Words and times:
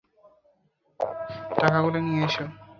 টাকাগুলো 1.59 1.97
নিয়ে 2.05 2.21
এসো! 2.27 2.45